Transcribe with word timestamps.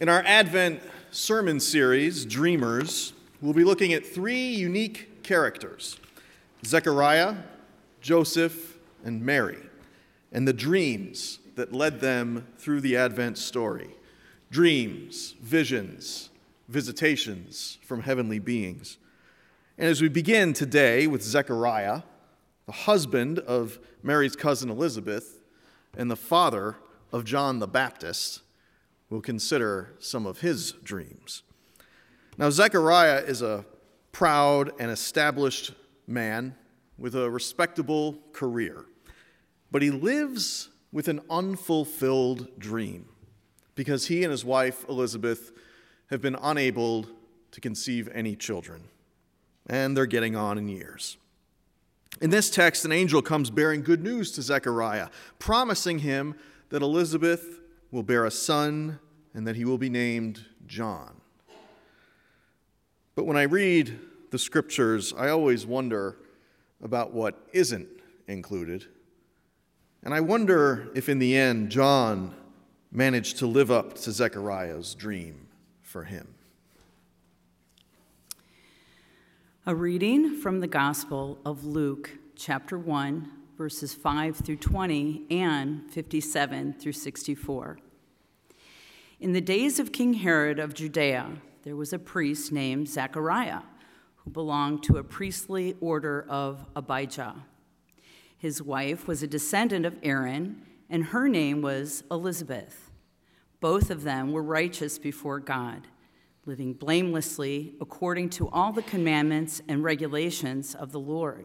In 0.00 0.08
our 0.08 0.22
Advent 0.24 0.80
sermon 1.10 1.60
series, 1.60 2.24
Dreamers, 2.24 3.12
we'll 3.42 3.52
be 3.52 3.64
looking 3.64 3.92
at 3.92 4.06
three 4.06 4.46
unique 4.46 5.22
characters 5.22 6.00
Zechariah, 6.64 7.36
Joseph, 8.00 8.78
and 9.04 9.20
Mary, 9.22 9.58
and 10.32 10.48
the 10.48 10.54
dreams 10.54 11.38
that 11.54 11.74
led 11.74 12.00
them 12.00 12.46
through 12.56 12.80
the 12.80 12.96
Advent 12.96 13.36
story. 13.36 13.90
Dreams, 14.50 15.34
visions, 15.42 16.30
visitations 16.68 17.76
from 17.84 18.00
heavenly 18.00 18.38
beings. 18.38 18.96
And 19.76 19.86
as 19.86 20.00
we 20.00 20.08
begin 20.08 20.54
today 20.54 21.08
with 21.08 21.22
Zechariah, 21.22 22.04
the 22.64 22.72
husband 22.72 23.38
of 23.40 23.78
Mary's 24.02 24.34
cousin 24.34 24.70
Elizabeth 24.70 25.42
and 25.94 26.10
the 26.10 26.16
father 26.16 26.76
of 27.12 27.26
John 27.26 27.58
the 27.58 27.68
Baptist, 27.68 28.40
we'll 29.10 29.20
consider 29.20 29.92
some 29.98 30.24
of 30.24 30.40
his 30.40 30.72
dreams. 30.84 31.42
Now, 32.38 32.48
Zechariah 32.48 33.22
is 33.26 33.42
a 33.42 33.66
proud 34.12 34.70
and 34.78 34.90
established 34.90 35.72
man 36.06 36.54
with 36.96 37.14
a 37.14 37.30
respectable 37.30 38.18
career, 38.32 38.84
but 39.70 39.82
he 39.82 39.90
lives 39.90 40.68
with 40.92 41.08
an 41.08 41.20
unfulfilled 41.28 42.58
dream 42.58 43.08
because 43.74 44.06
he 44.06 44.22
and 44.22 44.30
his 44.30 44.44
wife, 44.44 44.84
Elizabeth, 44.88 45.52
have 46.08 46.20
been 46.20 46.36
unable 46.40 47.06
to 47.52 47.60
conceive 47.60 48.08
any 48.12 48.36
children, 48.36 48.82
and 49.66 49.96
they're 49.96 50.06
getting 50.06 50.36
on 50.36 50.58
in 50.58 50.68
years. 50.68 51.16
In 52.20 52.30
this 52.30 52.50
text, 52.50 52.84
an 52.84 52.92
angel 52.92 53.22
comes 53.22 53.50
bearing 53.50 53.82
good 53.82 54.02
news 54.02 54.32
to 54.32 54.42
Zechariah, 54.42 55.08
promising 55.38 56.00
him 56.00 56.34
that 56.70 56.82
Elizabeth 56.82 57.60
will 57.90 58.02
bear 58.02 58.24
a 58.24 58.30
son 58.30 58.98
and 59.34 59.46
that 59.46 59.56
he 59.56 59.64
will 59.64 59.78
be 59.78 59.90
named 59.90 60.44
John. 60.66 61.20
But 63.14 63.26
when 63.26 63.36
I 63.36 63.42
read 63.42 63.98
the 64.30 64.38
scriptures, 64.38 65.12
I 65.16 65.28
always 65.28 65.66
wonder 65.66 66.16
about 66.82 67.12
what 67.12 67.46
isn't 67.52 67.88
included. 68.26 68.86
And 70.02 70.14
I 70.14 70.20
wonder 70.20 70.88
if 70.94 71.08
in 71.08 71.18
the 71.18 71.36
end, 71.36 71.70
John 71.70 72.34
managed 72.90 73.38
to 73.38 73.46
live 73.46 73.70
up 73.70 73.94
to 73.94 74.12
Zechariah's 74.12 74.94
dream 74.94 75.48
for 75.82 76.04
him. 76.04 76.34
A 79.66 79.74
reading 79.74 80.36
from 80.36 80.60
the 80.60 80.66
Gospel 80.66 81.38
of 81.44 81.64
Luke, 81.64 82.10
chapter 82.34 82.78
1, 82.78 83.30
verses 83.58 83.92
5 83.92 84.36
through 84.36 84.56
20 84.56 85.26
and 85.30 85.90
57 85.90 86.72
through 86.72 86.92
64. 86.92 87.78
In 89.20 89.34
the 89.34 89.42
days 89.42 89.78
of 89.78 89.92
King 89.92 90.14
Herod 90.14 90.58
of 90.58 90.72
Judea, 90.72 91.32
there 91.62 91.76
was 91.76 91.92
a 91.92 91.98
priest 91.98 92.52
named 92.52 92.88
Zechariah 92.88 93.60
who 94.16 94.30
belonged 94.30 94.82
to 94.84 94.96
a 94.96 95.04
priestly 95.04 95.76
order 95.78 96.24
of 96.26 96.64
Abijah. 96.74 97.36
His 98.38 98.62
wife 98.62 99.06
was 99.06 99.22
a 99.22 99.26
descendant 99.26 99.84
of 99.84 99.98
Aaron, 100.02 100.62
and 100.88 101.04
her 101.04 101.28
name 101.28 101.60
was 101.60 102.02
Elizabeth. 102.10 102.90
Both 103.60 103.90
of 103.90 104.04
them 104.04 104.32
were 104.32 104.42
righteous 104.42 104.98
before 104.98 105.38
God, 105.38 105.86
living 106.46 106.72
blamelessly 106.72 107.74
according 107.78 108.30
to 108.30 108.48
all 108.48 108.72
the 108.72 108.80
commandments 108.80 109.60
and 109.68 109.84
regulations 109.84 110.74
of 110.74 110.92
the 110.92 111.00
Lord. 111.00 111.44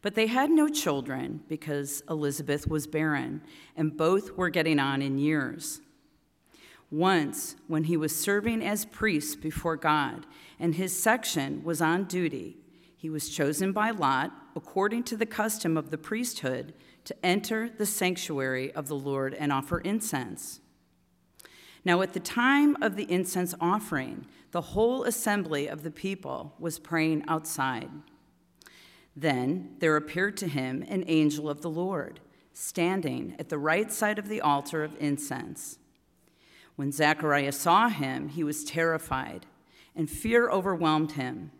But 0.00 0.14
they 0.14 0.26
had 0.26 0.48
no 0.48 0.70
children 0.70 1.42
because 1.48 2.02
Elizabeth 2.08 2.66
was 2.66 2.86
barren, 2.86 3.42
and 3.76 3.94
both 3.94 4.38
were 4.38 4.48
getting 4.48 4.78
on 4.78 5.02
in 5.02 5.18
years. 5.18 5.82
Once, 6.92 7.56
when 7.68 7.84
he 7.84 7.96
was 7.96 8.14
serving 8.14 8.62
as 8.62 8.84
priest 8.84 9.40
before 9.40 9.76
God, 9.76 10.26
and 10.60 10.74
his 10.74 10.94
section 10.94 11.64
was 11.64 11.80
on 11.80 12.04
duty, 12.04 12.58
he 12.94 13.08
was 13.08 13.30
chosen 13.30 13.72
by 13.72 13.90
Lot, 13.90 14.30
according 14.54 15.02
to 15.04 15.16
the 15.16 15.24
custom 15.24 15.78
of 15.78 15.90
the 15.90 15.96
priesthood, 15.96 16.74
to 17.04 17.16
enter 17.24 17.70
the 17.70 17.86
sanctuary 17.86 18.70
of 18.72 18.88
the 18.88 18.94
Lord 18.94 19.32
and 19.32 19.50
offer 19.50 19.78
incense. 19.80 20.60
Now, 21.82 22.02
at 22.02 22.12
the 22.12 22.20
time 22.20 22.76
of 22.82 22.96
the 22.96 23.10
incense 23.10 23.54
offering, 23.58 24.26
the 24.50 24.60
whole 24.60 25.04
assembly 25.04 25.68
of 25.68 25.84
the 25.84 25.90
people 25.90 26.54
was 26.58 26.78
praying 26.78 27.24
outside. 27.26 27.88
Then 29.16 29.76
there 29.78 29.96
appeared 29.96 30.36
to 30.36 30.46
him 30.46 30.84
an 30.88 31.04
angel 31.06 31.48
of 31.48 31.62
the 31.62 31.70
Lord, 31.70 32.20
standing 32.52 33.34
at 33.38 33.48
the 33.48 33.58
right 33.58 33.90
side 33.90 34.18
of 34.18 34.28
the 34.28 34.42
altar 34.42 34.84
of 34.84 34.94
incense. 35.00 35.78
When 36.76 36.92
Zechariah 36.92 37.52
saw 37.52 37.88
him, 37.88 38.28
he 38.28 38.42
was 38.42 38.64
terrified, 38.64 39.46
and 39.94 40.08
fear 40.08 40.50
overwhelmed 40.50 41.12
him. 41.12 41.50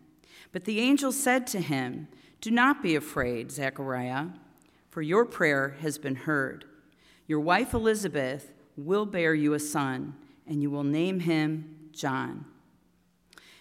But 0.51 0.65
the 0.65 0.79
angel 0.79 1.11
said 1.11 1.45
to 1.47 1.61
him, 1.61 2.07
Do 2.41 2.51
not 2.51 2.81
be 2.81 2.95
afraid, 2.95 3.51
Zechariah, 3.51 4.27
for 4.89 5.01
your 5.01 5.25
prayer 5.25 5.75
has 5.81 5.97
been 5.97 6.15
heard. 6.15 6.65
Your 7.27 7.39
wife 7.39 7.73
Elizabeth 7.73 8.51
will 8.75 9.05
bear 9.05 9.33
you 9.33 9.53
a 9.53 9.59
son, 9.59 10.15
and 10.47 10.61
you 10.61 10.69
will 10.69 10.83
name 10.83 11.21
him 11.21 11.89
John. 11.91 12.45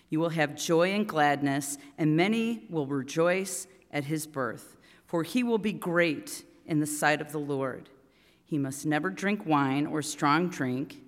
You 0.09 0.21
will 0.21 0.31
have 0.31 0.57
joy 0.57 0.93
and 0.93 1.07
gladness, 1.07 1.79
and 1.97 2.17
many 2.17 2.65
will 2.69 2.87
rejoice 2.87 3.67
at 3.91 4.05
his 4.05 4.27
birth, 4.27 4.77
for 5.07 5.23
he 5.23 5.43
will 5.43 5.59
be 5.59 5.73
great 5.73 6.45
in 6.67 6.81
the 6.81 6.87
sight 6.87 7.21
of 7.21 7.33
the 7.33 7.39
Lord. 7.39 7.89
He 8.45 8.59
must 8.59 8.85
never 8.85 9.11
drink 9.11 9.47
wine 9.47 9.87
or 9.87 10.03
strong 10.03 10.49
drink 10.49 10.99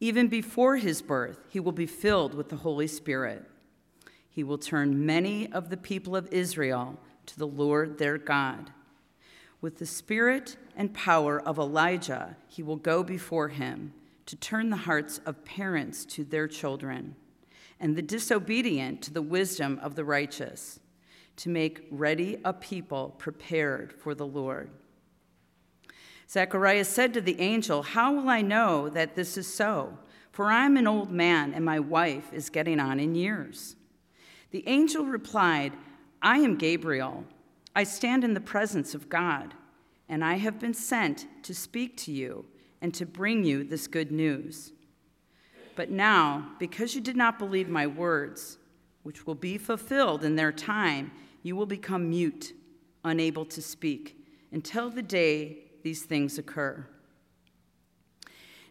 even 0.00 0.28
before 0.28 0.76
his 0.76 1.02
birth, 1.02 1.38
he 1.50 1.60
will 1.60 1.72
be 1.72 1.86
filled 1.86 2.34
with 2.34 2.48
the 2.48 2.56
Holy 2.56 2.86
Spirit. 2.86 3.44
He 4.28 4.42
will 4.42 4.58
turn 4.58 5.04
many 5.04 5.52
of 5.52 5.68
the 5.68 5.76
people 5.76 6.16
of 6.16 6.32
Israel 6.32 6.98
to 7.26 7.38
the 7.38 7.46
Lord 7.46 7.98
their 7.98 8.16
God. 8.16 8.70
With 9.60 9.78
the 9.78 9.86
spirit 9.86 10.56
and 10.74 10.94
power 10.94 11.38
of 11.38 11.58
Elijah, 11.58 12.36
he 12.48 12.62
will 12.62 12.76
go 12.76 13.02
before 13.02 13.48
him 13.48 13.92
to 14.24 14.36
turn 14.36 14.70
the 14.70 14.76
hearts 14.76 15.20
of 15.26 15.44
parents 15.44 16.04
to 16.06 16.24
their 16.24 16.48
children, 16.48 17.16
and 17.78 17.96
the 17.96 18.02
disobedient 18.02 19.02
to 19.02 19.12
the 19.12 19.20
wisdom 19.20 19.78
of 19.82 19.96
the 19.96 20.04
righteous, 20.04 20.80
to 21.36 21.48
make 21.48 21.86
ready 21.90 22.38
a 22.44 22.52
people 22.52 23.14
prepared 23.18 23.92
for 23.92 24.14
the 24.14 24.26
Lord. 24.26 24.70
Zechariah 26.30 26.84
said 26.84 27.12
to 27.14 27.20
the 27.20 27.40
angel, 27.40 27.82
How 27.82 28.12
will 28.12 28.28
I 28.28 28.40
know 28.40 28.88
that 28.90 29.16
this 29.16 29.36
is 29.36 29.52
so? 29.52 29.98
For 30.30 30.46
I 30.46 30.64
am 30.64 30.76
an 30.76 30.86
old 30.86 31.10
man, 31.10 31.52
and 31.52 31.64
my 31.64 31.80
wife 31.80 32.32
is 32.32 32.50
getting 32.50 32.78
on 32.78 33.00
in 33.00 33.16
years. 33.16 33.74
The 34.52 34.62
angel 34.68 35.04
replied, 35.04 35.72
I 36.22 36.38
am 36.38 36.56
Gabriel. 36.56 37.24
I 37.74 37.82
stand 37.82 38.22
in 38.22 38.34
the 38.34 38.40
presence 38.40 38.94
of 38.94 39.08
God, 39.08 39.54
and 40.08 40.24
I 40.24 40.34
have 40.34 40.60
been 40.60 40.74
sent 40.74 41.26
to 41.42 41.52
speak 41.52 41.96
to 41.98 42.12
you 42.12 42.46
and 42.80 42.94
to 42.94 43.06
bring 43.06 43.42
you 43.42 43.64
this 43.64 43.88
good 43.88 44.12
news. 44.12 44.72
But 45.74 45.90
now, 45.90 46.52
because 46.60 46.94
you 46.94 47.00
did 47.00 47.16
not 47.16 47.40
believe 47.40 47.68
my 47.68 47.88
words, 47.88 48.58
which 49.02 49.26
will 49.26 49.34
be 49.34 49.58
fulfilled 49.58 50.22
in 50.22 50.36
their 50.36 50.52
time, 50.52 51.10
you 51.42 51.56
will 51.56 51.66
become 51.66 52.10
mute, 52.10 52.52
unable 53.02 53.44
to 53.46 53.60
speak, 53.60 54.24
until 54.52 54.90
the 54.90 55.02
day 55.02 55.69
these 55.82 56.02
things 56.02 56.38
occur. 56.38 56.86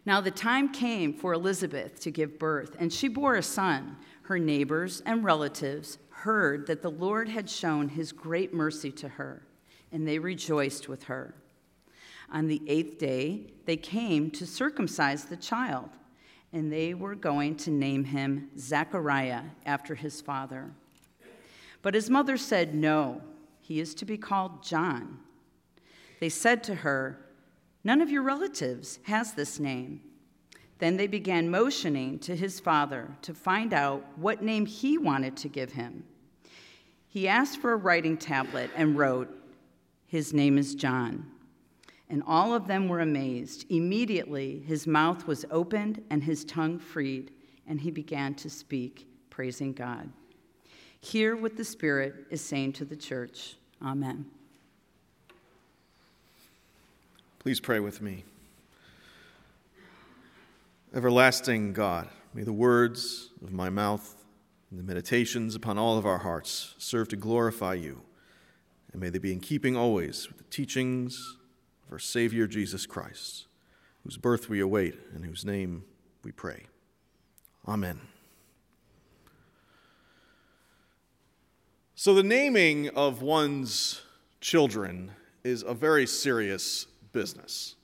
Now 0.06 0.20
the 0.20 0.30
time 0.30 0.72
came 0.72 1.12
for 1.12 1.32
Elizabeth 1.32 2.00
to 2.00 2.10
give 2.10 2.38
birth, 2.38 2.76
and 2.78 2.92
she 2.92 3.08
bore 3.08 3.36
a 3.36 3.42
son. 3.42 3.96
Her 4.22 4.38
neighbors 4.38 5.02
and 5.04 5.24
relatives 5.24 5.98
heard 6.10 6.66
that 6.66 6.82
the 6.82 6.90
Lord 6.90 7.28
had 7.28 7.50
shown 7.50 7.88
his 7.88 8.12
great 8.12 8.54
mercy 8.54 8.92
to 8.92 9.08
her, 9.08 9.42
and 9.92 10.06
they 10.06 10.18
rejoiced 10.18 10.88
with 10.88 11.04
her. 11.04 11.34
On 12.32 12.46
the 12.46 12.62
eighth 12.66 12.98
day, 12.98 13.52
they 13.66 13.76
came 13.76 14.30
to 14.32 14.46
circumcise 14.46 15.24
the 15.24 15.36
child, 15.36 15.90
and 16.52 16.72
they 16.72 16.94
were 16.94 17.14
going 17.14 17.56
to 17.56 17.70
name 17.70 18.04
him 18.04 18.50
Zechariah 18.56 19.42
after 19.66 19.94
his 19.94 20.20
father. 20.20 20.70
But 21.82 21.94
his 21.94 22.10
mother 22.10 22.36
said, 22.36 22.74
No, 22.74 23.22
he 23.60 23.80
is 23.80 23.94
to 23.96 24.04
be 24.04 24.18
called 24.18 24.62
John. 24.62 25.18
They 26.20 26.28
said 26.28 26.62
to 26.64 26.76
her, 26.76 27.18
None 27.82 28.00
of 28.00 28.10
your 28.10 28.22
relatives 28.22 29.00
has 29.04 29.32
this 29.32 29.58
name. 29.58 30.02
Then 30.78 30.96
they 30.96 31.06
began 31.06 31.50
motioning 31.50 32.18
to 32.20 32.36
his 32.36 32.60
father 32.60 33.16
to 33.22 33.34
find 33.34 33.74
out 33.74 34.04
what 34.16 34.42
name 34.42 34.66
he 34.66 34.98
wanted 34.98 35.36
to 35.38 35.48
give 35.48 35.72
him. 35.72 36.04
He 37.08 37.26
asked 37.26 37.58
for 37.58 37.72
a 37.72 37.76
writing 37.76 38.16
tablet 38.16 38.70
and 38.76 38.96
wrote, 38.96 39.28
His 40.06 40.32
name 40.32 40.58
is 40.58 40.74
John. 40.74 41.26
And 42.08 42.22
all 42.26 42.54
of 42.54 42.66
them 42.66 42.88
were 42.88 43.00
amazed. 43.00 43.66
Immediately 43.70 44.62
his 44.66 44.86
mouth 44.86 45.26
was 45.26 45.44
opened 45.50 46.02
and 46.10 46.22
his 46.22 46.44
tongue 46.44 46.78
freed, 46.78 47.30
and 47.66 47.80
he 47.80 47.90
began 47.90 48.34
to 48.36 48.50
speak, 48.50 49.06
praising 49.30 49.72
God. 49.72 50.10
Hear 51.00 51.36
what 51.36 51.56
the 51.56 51.64
Spirit 51.64 52.26
is 52.30 52.40
saying 52.40 52.74
to 52.74 52.84
the 52.84 52.96
church. 52.96 53.56
Amen. 53.82 54.26
Please 57.40 57.58
pray 57.58 57.80
with 57.80 58.02
me. 58.02 58.24
Everlasting 60.94 61.72
God, 61.72 62.06
may 62.34 62.42
the 62.42 62.52
words 62.52 63.30
of 63.42 63.50
my 63.50 63.70
mouth 63.70 64.26
and 64.70 64.78
the 64.78 64.84
meditations 64.84 65.54
upon 65.54 65.78
all 65.78 65.96
of 65.96 66.04
our 66.04 66.18
hearts 66.18 66.74
serve 66.76 67.08
to 67.08 67.16
glorify 67.16 67.72
you, 67.72 68.02
and 68.92 69.00
may 69.00 69.08
they 69.08 69.18
be 69.18 69.32
in 69.32 69.40
keeping 69.40 69.74
always 69.74 70.28
with 70.28 70.36
the 70.36 70.44
teachings 70.44 71.38
of 71.86 71.94
our 71.94 71.98
Savior 71.98 72.46
Jesus 72.46 72.84
Christ, 72.84 73.46
whose 74.04 74.18
birth 74.18 74.50
we 74.50 74.60
await 74.60 74.98
and 75.14 75.24
whose 75.24 75.42
name 75.42 75.84
we 76.22 76.32
pray. 76.32 76.66
Amen. 77.66 78.02
So, 81.94 82.12
the 82.12 82.22
naming 82.22 82.90
of 82.90 83.22
one's 83.22 84.02
children 84.42 85.12
is 85.42 85.62
a 85.62 85.72
very 85.72 86.06
serious 86.06 86.84
business. 87.12 87.76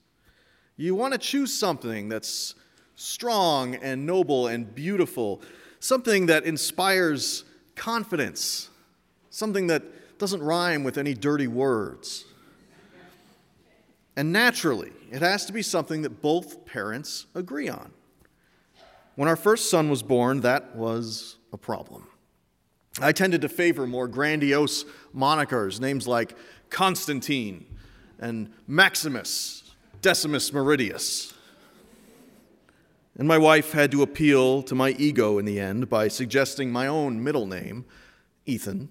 You 0.76 0.94
want 0.94 1.12
to 1.12 1.19
choose 1.19 1.52
something 1.52 2.08
that's 2.08 2.55
strong 2.96 3.75
and 3.76 4.06
noble 4.06 4.46
and 4.46 4.75
beautiful, 4.75 5.43
something 5.81 6.26
that 6.26 6.44
inspires 6.44 7.44
confidence, 7.75 8.70
something 9.31 9.67
that 9.69 10.19
doesn't 10.19 10.43
rhyme 10.43 10.82
with 10.84 10.99
any 10.99 11.14
dirty 11.14 11.46
words. 11.46 12.25
And 14.17 14.32
naturally, 14.32 14.93
it 15.11 15.20
has 15.20 15.44
to 15.46 15.52
be 15.52 15.62
something 15.62 16.02
that 16.02 16.23
both 16.23 16.64
parents 16.64 17.26
agree 17.34 17.69
on. 17.69 17.93
When 19.14 19.28
our 19.28 19.37
first 19.37 19.70
son 19.70 19.90
was 19.90 20.02
born, 20.02 20.40
that 20.40 20.75
was 20.75 21.37
a 21.52 21.58
problem. 21.58 22.06
I 23.00 23.12
tended 23.12 23.43
to 23.43 23.49
favor 23.49 23.87
more 23.87 24.08
grandiose 24.08 24.84
monikers, 25.14 25.81
names 25.81 26.08
like 26.08 26.34
Constantine 26.70 27.67
and 28.21 28.53
Maximus, 28.67 29.63
Decimus 30.03 30.51
Meridius. 30.51 31.33
And 33.19 33.27
my 33.27 33.39
wife 33.39 33.73
had 33.73 33.91
to 33.93 34.03
appeal 34.03 34.63
to 34.65 34.75
my 34.75 34.91
ego 34.91 35.39
in 35.39 35.47
the 35.47 35.59
end 35.59 35.89
by 35.89 36.09
suggesting 36.09 36.71
my 36.71 36.87
own 36.87 37.23
middle 37.23 37.47
name, 37.47 37.87
Ethan, 38.45 38.91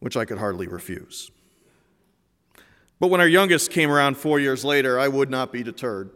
which 0.00 0.16
I 0.16 0.24
could 0.24 0.38
hardly 0.38 0.68
refuse. 0.68 1.30
But 3.00 3.08
when 3.08 3.20
our 3.20 3.28
youngest 3.28 3.70
came 3.70 3.90
around 3.90 4.16
four 4.16 4.40
years 4.40 4.64
later, 4.64 4.98
I 4.98 5.08
would 5.08 5.30
not 5.30 5.52
be 5.52 5.62
deterred. 5.62 6.10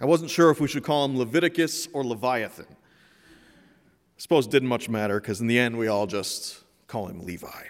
I 0.00 0.04
wasn't 0.04 0.30
sure 0.30 0.50
if 0.50 0.60
we 0.60 0.68
should 0.68 0.82
call 0.82 1.04
him 1.04 1.16
Leviticus 1.16 1.88
or 1.92 2.04
Leviathan. 2.04 2.66
I 2.68 4.20
suppose 4.20 4.46
it 4.46 4.50
didn't 4.50 4.68
much 4.68 4.88
matter 4.88 5.20
because 5.20 5.40
in 5.40 5.46
the 5.46 5.58
end 5.58 5.78
we 5.78 5.88
all 5.88 6.06
just 6.06 6.62
call 6.86 7.06
him 7.06 7.24
Levi. 7.24 7.68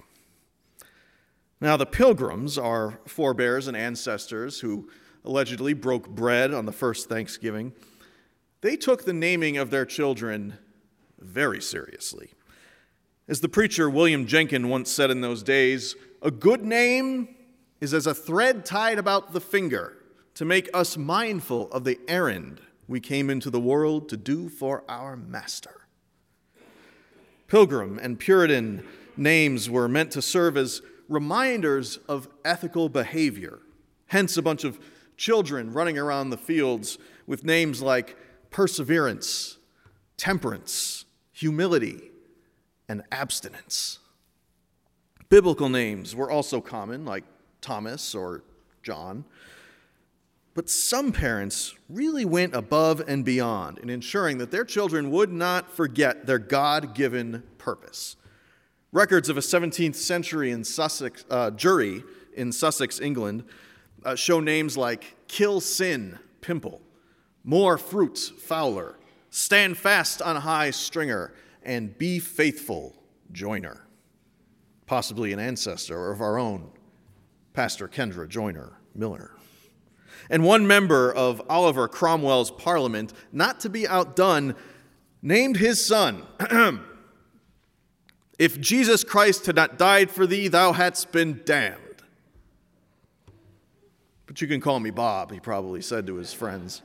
Now, 1.63 1.77
the 1.77 1.87
pilgrims, 1.87 2.59
our 2.59 2.99
forebears 3.07 3.69
and 3.69 3.77
ancestors 3.77 4.59
who 4.59 4.91
allegedly 5.25 5.75
broke 5.75 6.09
bread 6.09 6.53
on 6.53 6.67
the 6.67 6.73
first 6.73 7.09
Thanksgiving, 7.09 7.73
they 8.63 8.77
took 8.77 9.05
the 9.05 9.13
naming 9.13 9.59
of 9.59 9.71
their 9.71 9.87
children 9.87 10.55
very 11.21 11.63
seriously. 11.63 12.31
As 13.29 13.43
the 13.43 13.49
preacher 13.49 13.89
William 13.89 14.27
Jenkin 14.27 14.71
once 14.71 14.91
said 14.91 15.13
in 15.13 15.21
those 15.21 15.45
days, 15.45 15.95
a 16.21 16.33
good 16.33 16.65
name 16.65 17.29
is 17.81 17.95
as 17.95 18.09
a 18.09 18.15
thread 18.15 18.65
tied 18.65 18.99
about 18.99 19.33
the 19.33 19.41
finger 19.41 19.97
to 20.35 20.45
make 20.45 20.69
us 20.75 20.97
mindful 20.97 21.71
of 21.71 21.85
the 21.85 22.01
errand 22.09 22.61
we 22.89 22.99
came 22.99 23.31
into 23.31 23.51
the 23.51 23.61
world 23.61 24.09
to 24.09 24.17
do 24.17 24.49
for 24.49 24.83
our 24.89 25.15
Master. 25.15 25.87
Pilgrim 27.47 28.01
and 28.03 28.19
Puritan 28.19 28.85
names 29.17 29.71
were 29.71 29.87
meant 29.87 30.11
to 30.11 30.23
serve 30.23 30.57
as 30.57 30.83
reminders 31.13 31.99
of 32.09 32.29
ethical 32.45 32.89
behavior. 32.89 33.61
Hence, 34.07 34.37
a 34.37 34.43
bunch 34.43 34.65
of 34.65 34.81
children 35.17 35.73
running 35.73 35.99
around 35.99 36.31
the 36.31 36.37
fields 36.37 36.99
with 37.27 37.45
names 37.45 37.83
like 37.83 38.17
perseverance, 38.51 39.59
temperance, 40.17 41.05
humility, 41.33 42.11
and 42.89 43.03
abstinence. 43.13 43.99
Biblical 45.29 45.69
names 45.69 46.15
were 46.15 46.31
also 46.31 46.61
common, 46.61 47.05
like 47.05 47.25
Thomas 47.61 48.15
or 48.15 48.43
John. 48.83 49.25
But 50.55 50.69
some 50.69 51.13
parents 51.13 51.75
really 51.89 52.27
went 52.27 52.55
above 52.55 53.03
and 53.07 53.25
beyond 53.25 53.79
in 53.79 53.89
ensuring 53.89 54.39
that 54.39 54.51
their 54.51 54.65
children 54.65 55.11
would 55.11 55.33
not 55.33 55.71
forget 55.71 56.27
their 56.27 56.39
God 56.39 56.95
given 56.95 57.43
purpose. 57.57 58.17
Records 58.93 59.31
of 59.31 59.39
a 59.39 59.41
17th 59.41 59.95
century 59.95 60.51
in 60.51 60.65
Sussex, 60.65 61.25
uh, 61.31 61.51
jury 61.51 62.05
in 62.35 62.53
Sussex, 62.53 63.01
England, 63.01 63.43
uh, 64.05 64.15
show 64.15 64.39
names 64.39 64.77
like 64.77 65.17
Kill 65.29 65.63
Sin, 65.63 66.19
Pimple, 66.43 66.83
More 67.43 67.79
Fruits, 67.79 68.29
Fowler, 68.29 68.99
Stand 69.31 69.79
Fast 69.79 70.21
on 70.21 70.37
High, 70.37 70.71
Stringer, 70.73 71.33
and 71.63 71.97
Be 71.97 72.19
Faithful, 72.19 72.95
Joiner. 73.33 73.87
Possibly 74.85 75.33
an 75.33 75.39
ancestor 75.39 76.13
of 76.13 76.21
our 76.21 76.39
own, 76.39 76.71
Pastor 77.55 77.89
Kendra 77.89 78.29
Joiner 78.29 78.75
Miller. 78.95 79.31
And 80.29 80.45
one 80.45 80.67
member 80.67 81.11
of 81.11 81.41
Oliver 81.49 81.89
Cromwell's 81.89 82.51
parliament, 82.51 83.15
not 83.33 83.59
to 83.61 83.71
be 83.71 83.89
outdone, 83.89 84.55
named 85.23 85.57
his 85.57 85.83
son, 85.83 86.25
If 88.39 88.61
Jesus 88.61 89.05
Christ 89.05 89.47
had 89.47 89.57
not 89.57 89.79
died 89.79 90.11
for 90.11 90.27
thee, 90.27 90.49
thou 90.49 90.73
hadst 90.73 91.13
been 91.13 91.43
damned. 91.45 91.79
But 94.27 94.41
you 94.41 94.49
can 94.49 94.61
call 94.61 94.81
me 94.81 94.91
Bob, 94.91 95.31
he 95.31 95.41
probably 95.41 95.83
said 95.83 96.07
to 96.07 96.15
his 96.17 96.33
friends. 96.33 96.83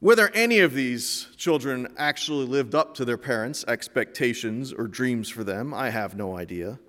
Whether 0.00 0.30
any 0.30 0.58
of 0.58 0.74
these 0.74 1.28
children 1.36 1.86
actually 1.96 2.46
lived 2.46 2.74
up 2.74 2.94
to 2.94 3.04
their 3.04 3.16
parents' 3.16 3.64
expectations 3.68 4.72
or 4.72 4.88
dreams 4.88 5.28
for 5.28 5.44
them, 5.44 5.72
I 5.72 5.90
have 5.90 6.16
no 6.16 6.36
idea. 6.36 6.80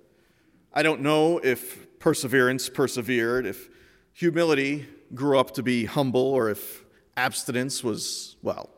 I 0.72 0.82
don't 0.82 1.00
know 1.00 1.38
if 1.38 2.00
perseverance 2.00 2.68
persevered, 2.68 3.46
if 3.46 3.68
humility 4.12 4.88
grew 5.14 5.38
up 5.38 5.52
to 5.52 5.62
be 5.62 5.84
humble 5.84 6.20
or 6.20 6.50
if 6.50 6.84
abstinence 7.16 7.84
was, 7.84 8.34
well, 8.42 8.68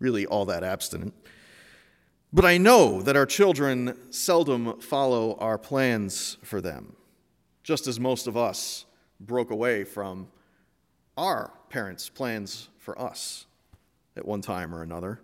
really 0.00 0.26
all 0.26 0.44
that 0.44 0.62
abstinent. 0.62 1.14
But 2.36 2.44
I 2.44 2.58
know 2.58 3.00
that 3.00 3.16
our 3.16 3.24
children 3.24 3.96
seldom 4.12 4.78
follow 4.78 5.38
our 5.38 5.56
plans 5.56 6.36
for 6.42 6.60
them, 6.60 6.94
just 7.62 7.86
as 7.86 7.98
most 7.98 8.26
of 8.26 8.36
us 8.36 8.84
broke 9.18 9.50
away 9.50 9.84
from 9.84 10.28
our 11.16 11.50
parents' 11.70 12.10
plans 12.10 12.68
for 12.76 13.00
us 13.00 13.46
at 14.18 14.26
one 14.26 14.42
time 14.42 14.74
or 14.74 14.82
another. 14.82 15.22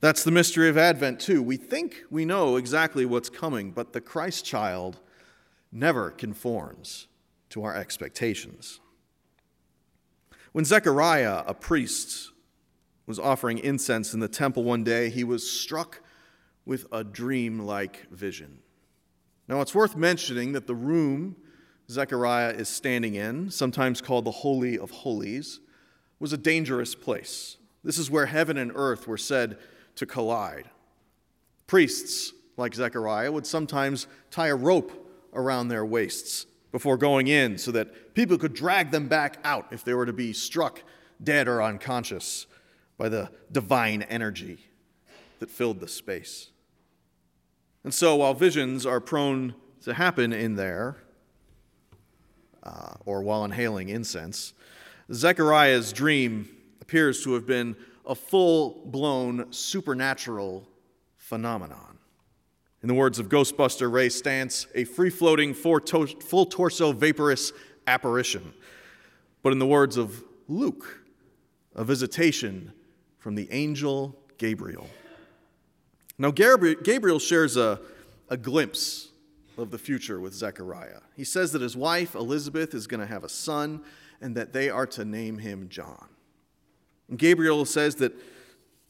That's 0.00 0.24
the 0.24 0.30
mystery 0.30 0.70
of 0.70 0.78
Advent, 0.78 1.20
too. 1.20 1.42
We 1.42 1.58
think 1.58 2.04
we 2.10 2.24
know 2.24 2.56
exactly 2.56 3.04
what's 3.04 3.28
coming, 3.28 3.70
but 3.70 3.92
the 3.92 4.00
Christ 4.00 4.46
child 4.46 5.00
never 5.70 6.10
conforms 6.10 7.06
to 7.50 7.64
our 7.64 7.76
expectations. 7.76 8.80
When 10.52 10.64
Zechariah, 10.64 11.44
a 11.46 11.52
priest, 11.52 12.30
was 13.06 13.18
offering 13.18 13.58
incense 13.58 14.14
in 14.14 14.20
the 14.20 14.28
temple 14.28 14.64
one 14.64 14.84
day, 14.84 15.10
he 15.10 15.22
was 15.22 15.46
struck 15.46 16.00
with 16.66 16.86
a 16.92 17.04
dream 17.04 17.60
like 17.60 18.10
vision. 18.10 18.58
Now, 19.48 19.60
it's 19.60 19.74
worth 19.74 19.96
mentioning 19.96 20.52
that 20.52 20.66
the 20.66 20.74
room 20.74 21.36
Zechariah 21.90 22.52
is 22.52 22.68
standing 22.68 23.14
in, 23.14 23.50
sometimes 23.50 24.00
called 24.00 24.24
the 24.24 24.30
Holy 24.30 24.78
of 24.78 24.90
Holies, 24.90 25.60
was 26.18 26.32
a 26.32 26.38
dangerous 26.38 26.94
place. 26.94 27.58
This 27.82 27.98
is 27.98 28.10
where 28.10 28.26
heaven 28.26 28.56
and 28.56 28.72
earth 28.74 29.06
were 29.06 29.18
said 29.18 29.58
to 29.96 30.06
collide. 30.06 30.70
Priests, 31.66 32.32
like 32.56 32.74
Zechariah, 32.74 33.30
would 33.30 33.46
sometimes 33.46 34.06
tie 34.30 34.48
a 34.48 34.54
rope 34.54 34.92
around 35.34 35.68
their 35.68 35.84
waists 35.84 36.46
before 36.72 36.96
going 36.96 37.28
in 37.28 37.58
so 37.58 37.70
that 37.72 38.14
people 38.14 38.38
could 38.38 38.54
drag 38.54 38.90
them 38.90 39.06
back 39.06 39.38
out 39.44 39.66
if 39.70 39.84
they 39.84 39.92
were 39.92 40.06
to 40.06 40.12
be 40.12 40.32
struck 40.32 40.82
dead 41.22 41.46
or 41.46 41.62
unconscious 41.62 42.46
by 42.96 43.08
the 43.08 43.30
divine 43.52 44.02
energy 44.02 44.66
that 45.40 45.50
filled 45.50 45.80
the 45.80 45.88
space. 45.88 46.50
And 47.84 47.92
so, 47.92 48.16
while 48.16 48.34
visions 48.34 48.86
are 48.86 48.98
prone 48.98 49.54
to 49.82 49.92
happen 49.92 50.32
in 50.32 50.56
there, 50.56 50.96
uh, 52.62 52.94
or 53.04 53.22
while 53.22 53.44
inhaling 53.44 53.90
incense, 53.90 54.54
Zechariah's 55.12 55.92
dream 55.92 56.48
appears 56.80 57.22
to 57.24 57.34
have 57.34 57.46
been 57.46 57.76
a 58.06 58.14
full 58.14 58.82
blown 58.86 59.52
supernatural 59.52 60.66
phenomenon. 61.16 61.98
In 62.82 62.88
the 62.88 62.94
words 62.94 63.18
of 63.18 63.28
Ghostbuster 63.28 63.90
Ray 63.90 64.08
Stantz, 64.08 64.66
a 64.74 64.84
free 64.84 65.10
floating, 65.10 65.54
full 65.54 65.80
torso, 65.80 66.92
vaporous 66.92 67.52
apparition. 67.86 68.52
But 69.42 69.52
in 69.52 69.58
the 69.58 69.66
words 69.66 69.96
of 69.96 70.22
Luke, 70.48 71.02
a 71.74 71.84
visitation 71.84 72.72
from 73.18 73.34
the 73.34 73.50
angel 73.50 74.18
Gabriel. 74.38 74.88
Now, 76.18 76.30
Gabriel 76.30 77.18
shares 77.18 77.56
a, 77.56 77.80
a 78.28 78.36
glimpse 78.36 79.08
of 79.58 79.70
the 79.70 79.78
future 79.78 80.20
with 80.20 80.34
Zechariah. 80.34 81.00
He 81.16 81.24
says 81.24 81.52
that 81.52 81.62
his 81.62 81.76
wife, 81.76 82.14
Elizabeth, 82.14 82.74
is 82.74 82.86
going 82.86 83.00
to 83.00 83.06
have 83.06 83.24
a 83.24 83.28
son 83.28 83.82
and 84.20 84.36
that 84.36 84.52
they 84.52 84.70
are 84.70 84.86
to 84.86 85.04
name 85.04 85.38
him 85.38 85.68
John. 85.68 86.08
And 87.08 87.18
Gabriel 87.18 87.64
says 87.64 87.96
that 87.96 88.14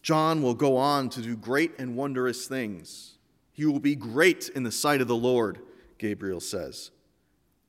John 0.02 0.42
will 0.42 0.54
go 0.54 0.76
on 0.76 1.08
to 1.10 1.22
do 1.22 1.36
great 1.36 1.72
and 1.78 1.96
wondrous 1.96 2.46
things. 2.46 3.14
He 3.52 3.64
will 3.64 3.80
be 3.80 3.96
great 3.96 4.50
in 4.54 4.62
the 4.62 4.72
sight 4.72 5.00
of 5.00 5.08
the 5.08 5.16
Lord, 5.16 5.60
Gabriel 5.98 6.40
says. 6.40 6.90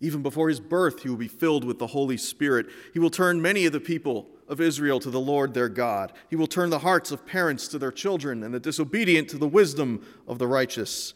Even 0.02 0.22
before 0.22 0.50
his 0.50 0.60
birth, 0.60 1.04
he 1.04 1.10
will 1.10 1.16
be 1.16 1.30
filled 1.30 1.64
with 1.64 1.80
the 1.80 1.88
Holy 1.88 2.18
Spirit. 2.18 2.68
He 2.94 3.00
will 3.00 3.10
turn 3.10 3.42
many 3.42 3.66
of 3.66 3.72
the 3.72 3.80
people 3.80 4.28
of 4.48 4.62
Israel 4.62 5.00
to 5.00 5.10
the 5.10 5.20
Lord 5.20 5.54
their 5.54 5.70
God. 5.70 6.14
He 6.30 6.36
will 6.36 6.48
turn 6.48 6.70
the 6.70 6.80
hearts 6.80 7.12
of 7.12 7.26
parents 7.26 7.68
to 7.70 7.80
their 7.80 7.92
children 7.92 8.44
and 8.44 8.54
the 8.54 8.60
disobedient 8.60 9.30
to 9.30 9.38
the 9.38 9.48
wisdom 9.48 10.06
of 10.28 10.40
the 10.40 10.48
righteous 10.48 11.14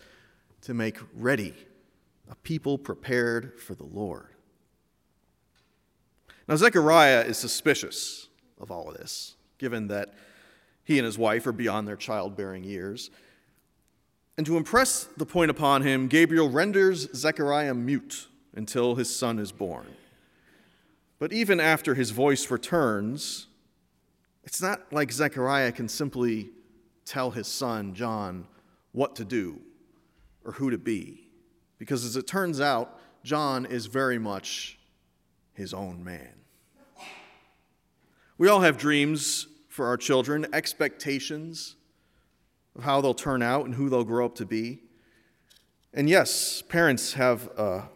to 0.62 0.74
make 0.74 0.98
ready 1.14 1.54
a 2.30 2.36
people 2.36 2.78
prepared 2.78 3.60
for 3.60 3.76
the 3.76 3.86
Lord. 3.86 4.28
Now, 6.48 6.56
Zechariah 6.56 7.26
is 7.26 7.38
suspicious 7.38 8.28
of 8.60 8.72
all 8.72 8.90
of 8.90 8.98
this, 8.98 9.36
given 9.58 9.88
that 9.88 10.14
he 10.84 10.98
and 10.98 11.06
his 11.06 11.18
wife 11.18 11.46
are 11.46 11.52
beyond 11.52 11.88
their 11.88 11.96
childbearing 11.96 12.64
years. 12.64 13.12
And 14.38 14.46
to 14.48 14.58
impress 14.58 15.04
the 15.18 15.26
point 15.26 15.52
upon 15.52 15.84
him, 15.84 16.08
Gabriel 16.08 16.50
renders 16.50 17.08
Zechariah 17.16 17.76
mute 17.76 18.28
until 18.56 18.96
his 18.96 19.16
son 19.16 19.38
is 19.38 19.52
born. 19.52 19.86
But 21.20 21.34
even 21.34 21.60
after 21.60 21.96
his 21.96 22.12
voice 22.12 22.50
returns, 22.50 23.48
it's 24.46 24.62
not 24.62 24.92
like 24.92 25.12
Zechariah 25.12 25.74
can 25.74 25.90
simply 25.90 26.50
tell 27.06 27.32
his 27.32 27.48
son, 27.48 27.94
John, 27.94 28.48
what 28.94 29.18
to 29.18 29.26
do 29.26 29.60
or 30.46 30.54
who 30.54 30.72
to 30.72 30.78
be. 30.78 31.28
Because 31.78 32.06
as 32.06 32.16
it 32.16 32.26
turns 32.26 32.62
out, 32.62 32.98
John 33.24 33.66
is 33.66 33.86
very 33.86 34.18
much 34.18 34.80
his 35.54 35.74
own 35.74 36.04
man. 36.04 36.34
We 38.38 38.48
all 38.48 38.62
have 38.62 38.78
dreams 38.78 39.48
for 39.68 39.88
our 39.88 39.98
children, 39.98 40.48
expectations 40.54 41.76
of 42.76 42.84
how 42.84 43.02
they'll 43.02 43.14
turn 43.14 43.42
out 43.42 43.66
and 43.66 43.76
who 43.76 43.90
they'll 43.90 44.06
grow 44.06 44.26
up 44.26 44.36
to 44.36 44.46
be. 44.46 44.80
And 45.94 46.10
yes, 46.10 46.62
parents 46.62 47.14
have 47.14 47.48
a 47.58 47.90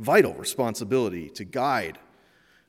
vital 0.00 0.32
responsibility 0.32 1.28
to 1.28 1.44
guide 1.44 1.98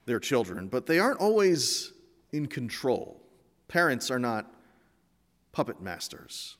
their 0.06 0.20
children, 0.20 0.68
but 0.68 0.86
they 0.86 1.00
aren't 1.00 1.20
always 1.22 1.94
in 2.34 2.46
control. 2.46 3.22
Parents 3.70 4.12
are 4.12 4.20
not 4.20 4.54
puppet 5.54 5.82
masters. 5.82 6.58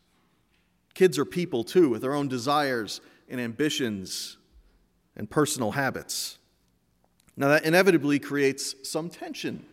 Kids 0.94 1.20
are 1.20 1.26
people 1.26 1.66
too, 1.66 1.90
with 1.90 2.02
their 2.02 2.14
own 2.14 2.30
desires 2.30 3.02
and 3.28 3.40
ambitions 3.40 4.38
and 5.18 5.30
personal 5.30 5.72
habits. 5.72 6.40
Now, 7.36 7.50
that 7.50 7.66
inevitably 7.66 8.20
creates 8.20 8.76
some 8.90 9.10
tension 9.10 9.66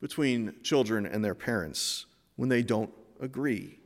between 0.00 0.54
children 0.62 1.06
and 1.06 1.24
their 1.24 1.34
parents 1.34 2.06
when 2.36 2.48
they 2.48 2.62
don't 2.62 2.90
agree. 3.20 3.80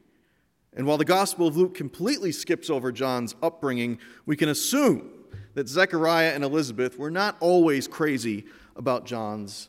And 0.76 0.86
while 0.86 0.98
the 0.98 1.04
Gospel 1.04 1.46
of 1.46 1.56
Luke 1.56 1.74
completely 1.74 2.32
skips 2.32 2.68
over 2.68 2.92
John's 2.92 3.34
upbringing, 3.42 3.98
we 4.26 4.36
can 4.36 4.48
assume 4.48 5.10
that 5.54 5.68
Zechariah 5.68 6.32
and 6.34 6.44
Elizabeth 6.44 6.98
were 6.98 7.10
not 7.10 7.36
always 7.40 7.88
crazy 7.88 8.44
about 8.76 9.06
John's 9.06 9.68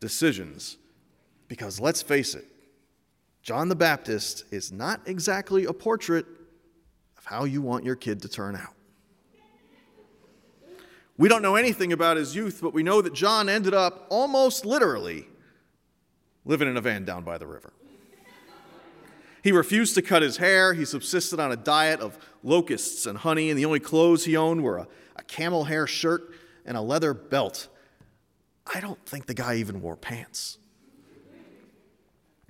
decisions. 0.00 0.76
Because 1.48 1.80
let's 1.80 2.02
face 2.02 2.34
it, 2.34 2.44
John 3.42 3.68
the 3.68 3.76
Baptist 3.76 4.44
is 4.50 4.72
not 4.72 5.00
exactly 5.06 5.64
a 5.64 5.72
portrait 5.72 6.26
of 7.16 7.24
how 7.24 7.44
you 7.44 7.62
want 7.62 7.84
your 7.84 7.96
kid 7.96 8.22
to 8.22 8.28
turn 8.28 8.56
out. 8.56 8.74
We 11.16 11.28
don't 11.28 11.42
know 11.42 11.56
anything 11.56 11.92
about 11.92 12.16
his 12.16 12.36
youth, 12.36 12.60
but 12.62 12.72
we 12.72 12.82
know 12.82 13.02
that 13.02 13.12
John 13.12 13.48
ended 13.48 13.74
up 13.74 14.06
almost 14.08 14.64
literally 14.64 15.26
living 16.44 16.68
in 16.68 16.76
a 16.76 16.80
van 16.80 17.04
down 17.04 17.24
by 17.24 17.38
the 17.38 17.46
river. 17.46 17.72
He 19.42 19.52
refused 19.52 19.94
to 19.94 20.02
cut 20.02 20.22
his 20.22 20.36
hair. 20.36 20.74
He 20.74 20.84
subsisted 20.84 21.40
on 21.40 21.50
a 21.50 21.56
diet 21.56 22.00
of 22.00 22.18
locusts 22.42 23.06
and 23.06 23.18
honey, 23.18 23.50
and 23.50 23.58
the 23.58 23.64
only 23.64 23.80
clothes 23.80 24.24
he 24.24 24.36
owned 24.36 24.62
were 24.62 24.78
a, 24.78 24.88
a 25.18 25.22
camel 25.24 25.64
hair 25.64 25.86
shirt 25.86 26.34
and 26.64 26.76
a 26.76 26.80
leather 26.80 27.12
belt. 27.12 27.68
I 28.72 28.80
don't 28.80 29.04
think 29.06 29.26
the 29.26 29.34
guy 29.34 29.56
even 29.56 29.80
wore 29.80 29.96
pants. 29.96 30.58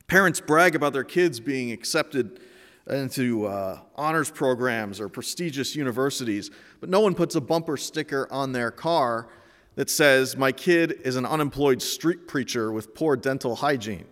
Parents 0.06 0.40
brag 0.40 0.74
about 0.74 0.92
their 0.92 1.04
kids 1.04 1.38
being 1.40 1.70
accepted 1.70 2.40
into 2.88 3.46
uh, 3.46 3.80
honors 3.94 4.30
programs 4.30 5.00
or 5.00 5.08
prestigious 5.08 5.76
universities, 5.76 6.50
but 6.80 6.88
no 6.88 7.00
one 7.00 7.14
puts 7.14 7.34
a 7.34 7.40
bumper 7.40 7.76
sticker 7.76 8.26
on 8.30 8.52
their 8.52 8.70
car 8.70 9.28
that 9.74 9.90
says, 9.90 10.36
My 10.36 10.50
kid 10.50 11.00
is 11.04 11.16
an 11.16 11.26
unemployed 11.26 11.82
street 11.82 12.26
preacher 12.26 12.72
with 12.72 12.94
poor 12.94 13.16
dental 13.16 13.56
hygiene. 13.56 14.06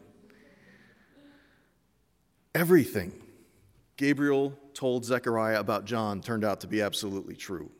Everything 2.55 3.13
Gabriel 3.97 4.53
told 4.75 5.05
Zechariah 5.05 5.59
about 5.59 5.87
John 5.87 6.21
turned 6.21 6.45
out 6.45 6.61
to 6.61 6.67
be 6.67 6.83
absolutely 6.83 7.35
true. 7.35 7.71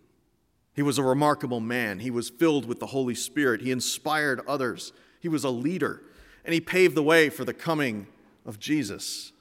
He 0.77 0.83
was 0.83 0.99
a 0.99 1.03
remarkable 1.03 1.61
man. 1.61 1.99
He 1.99 2.11
was 2.11 2.29
filled 2.29 2.67
with 2.67 2.79
the 2.79 2.87
Holy 2.87 3.15
Spirit. 3.15 3.63
He 3.63 3.73
inspired 3.73 4.43
others. 4.47 4.93
He 5.21 5.29
was 5.29 5.43
a 5.43 5.51
leader, 5.51 6.03
and 6.45 6.53
he 6.53 6.61
paved 6.61 6.95
the 6.95 7.03
way 7.03 7.31
for 7.31 7.45
the 7.45 7.55
coming 7.55 8.07
of 8.45 8.61
Jesus. 8.61 9.33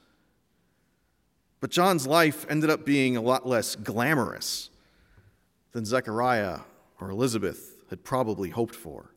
But 1.60 1.70
John's 1.70 2.06
life 2.06 2.46
ended 2.48 2.70
up 2.70 2.86
being 2.86 3.16
a 3.16 3.20
lot 3.20 3.46
less 3.46 3.76
glamorous 3.76 4.70
than 5.72 5.84
Zechariah 5.84 6.60
or 7.00 7.10
Elizabeth 7.10 7.82
had 7.90 8.02
probably 8.02 8.50
hoped 8.50 8.74
for. 8.74 9.12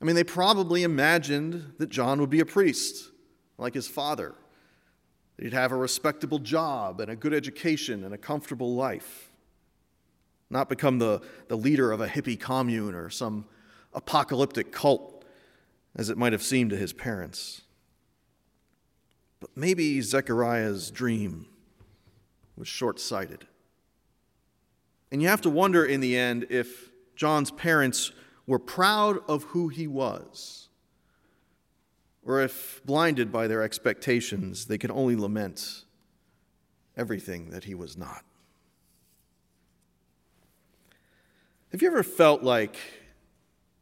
I 0.00 0.04
mean, 0.04 0.16
they 0.16 0.24
probably 0.24 0.82
imagined 0.82 1.74
that 1.78 1.88
John 1.88 2.20
would 2.20 2.30
be 2.30 2.40
a 2.40 2.46
priest, 2.46 3.10
like 3.58 3.74
his 3.74 3.88
father, 3.88 4.34
that 5.36 5.44
he'd 5.44 5.52
have 5.52 5.72
a 5.72 5.76
respectable 5.76 6.38
job 6.38 7.00
and 7.00 7.10
a 7.10 7.16
good 7.16 7.34
education 7.34 8.04
and 8.04 8.14
a 8.14 8.18
comfortable 8.18 8.74
life, 8.74 9.29
not 10.50 10.68
become 10.68 10.98
the, 10.98 11.22
the 11.48 11.56
leader 11.56 11.92
of 11.92 12.00
a 12.00 12.08
hippie 12.08 12.38
commune 12.38 12.94
or 12.94 13.08
some 13.08 13.46
apocalyptic 13.94 14.72
cult, 14.72 15.24
as 15.96 16.10
it 16.10 16.18
might 16.18 16.32
have 16.32 16.42
seemed 16.42 16.70
to 16.70 16.76
his 16.76 16.92
parents. 16.92 17.62
But 19.38 19.50
maybe 19.56 20.00
Zechariah's 20.02 20.90
dream 20.90 21.46
was 22.56 22.68
short 22.68 23.00
sighted. 23.00 23.46
And 25.10 25.22
you 25.22 25.28
have 25.28 25.40
to 25.42 25.50
wonder 25.50 25.84
in 25.84 26.00
the 26.00 26.16
end 26.16 26.46
if 26.50 26.90
John's 27.16 27.50
parents 27.50 28.12
were 28.46 28.58
proud 28.58 29.18
of 29.28 29.44
who 29.44 29.68
he 29.68 29.86
was, 29.86 30.68
or 32.24 32.40
if, 32.40 32.82
blinded 32.84 33.32
by 33.32 33.46
their 33.46 33.62
expectations, 33.62 34.66
they 34.66 34.78
could 34.78 34.90
only 34.90 35.16
lament 35.16 35.84
everything 36.96 37.50
that 37.50 37.64
he 37.64 37.74
was 37.74 37.96
not. 37.96 38.24
Have 41.72 41.82
you 41.82 41.88
ever 41.88 42.02
felt 42.02 42.42
like 42.42 42.76